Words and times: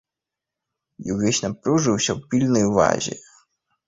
І 1.07 1.17
ўвесь 1.17 1.41
напружыўся 1.45 2.11
ў 2.13 2.19
пільнай 2.31 2.65
увазе. 2.71 3.13